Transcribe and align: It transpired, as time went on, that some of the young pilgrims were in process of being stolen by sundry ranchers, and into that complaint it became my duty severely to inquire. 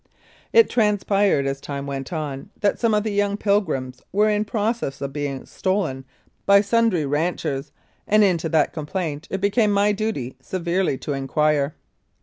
It 0.51 0.67
transpired, 0.67 1.45
as 1.45 1.61
time 1.61 1.85
went 1.85 2.11
on, 2.11 2.49
that 2.61 2.79
some 2.79 2.95
of 2.95 3.03
the 3.03 3.11
young 3.11 3.37
pilgrims 3.37 4.01
were 4.11 4.31
in 4.31 4.45
process 4.45 4.99
of 4.99 5.13
being 5.13 5.45
stolen 5.45 6.05
by 6.47 6.61
sundry 6.61 7.05
ranchers, 7.05 7.71
and 8.07 8.23
into 8.23 8.49
that 8.49 8.73
complaint 8.73 9.27
it 9.29 9.41
became 9.41 9.69
my 9.71 9.91
duty 9.91 10.37
severely 10.41 10.97
to 10.97 11.13
inquire. 11.13 11.75